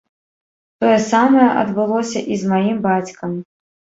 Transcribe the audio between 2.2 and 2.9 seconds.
і з маім